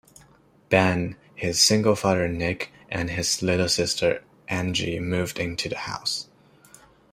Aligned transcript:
Ben, 0.69 1.15
his 1.35 1.59
single 1.61 1.95
father 1.95 2.27
Nick, 2.27 2.73
and 2.89 3.11
his 3.11 3.43
little 3.43 3.69
sister 3.69 4.23
Angie 4.47 4.99
move 4.99 5.37
into 5.37 5.69
the 5.69 5.77
house. 5.77 6.27